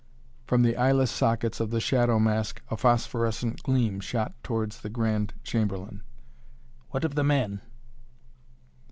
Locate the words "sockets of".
1.11-1.69